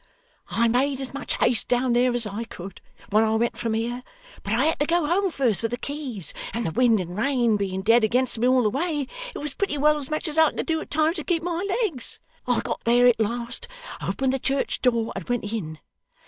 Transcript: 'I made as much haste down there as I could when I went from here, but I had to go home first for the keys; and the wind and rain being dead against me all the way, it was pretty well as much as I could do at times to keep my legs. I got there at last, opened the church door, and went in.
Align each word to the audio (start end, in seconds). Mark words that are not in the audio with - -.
'I 0.49 0.69
made 0.69 0.99
as 0.99 1.13
much 1.13 1.37
haste 1.37 1.67
down 1.67 1.93
there 1.93 2.11
as 2.11 2.25
I 2.25 2.43
could 2.45 2.81
when 3.11 3.23
I 3.23 3.35
went 3.35 3.55
from 3.55 3.75
here, 3.75 4.01
but 4.41 4.51
I 4.53 4.65
had 4.65 4.79
to 4.79 4.87
go 4.87 5.05
home 5.05 5.29
first 5.29 5.61
for 5.61 5.67
the 5.67 5.77
keys; 5.77 6.33
and 6.55 6.65
the 6.65 6.71
wind 6.71 6.99
and 6.99 7.15
rain 7.15 7.55
being 7.55 7.83
dead 7.83 8.03
against 8.03 8.39
me 8.39 8.47
all 8.47 8.63
the 8.63 8.69
way, 8.71 9.05
it 9.35 9.37
was 9.37 9.53
pretty 9.53 9.77
well 9.77 9.99
as 9.99 10.09
much 10.09 10.27
as 10.27 10.39
I 10.39 10.51
could 10.53 10.65
do 10.65 10.81
at 10.81 10.89
times 10.89 11.17
to 11.17 11.23
keep 11.23 11.43
my 11.43 11.63
legs. 11.83 12.19
I 12.47 12.61
got 12.61 12.83
there 12.83 13.05
at 13.05 13.19
last, 13.19 13.67
opened 14.01 14.33
the 14.33 14.39
church 14.39 14.81
door, 14.81 15.13
and 15.15 15.29
went 15.29 15.53
in. 15.53 15.77